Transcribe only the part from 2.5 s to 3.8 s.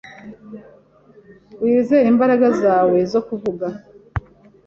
zawe zo kuvuga